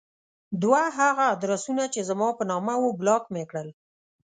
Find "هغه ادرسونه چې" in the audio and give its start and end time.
0.99-1.99